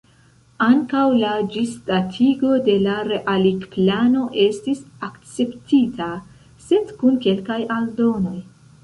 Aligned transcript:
Ankaŭ 0.67 1.01
la 1.23 1.33
ĝisdatigo 1.55 2.53
de 2.67 2.77
la 2.85 2.95
realigplano 3.09 4.23
estis 4.45 4.81
akceptita, 5.09 6.09
sed 6.71 6.91
kun 7.03 7.21
kelkaj 7.27 7.59
aldonoj. 7.77 8.35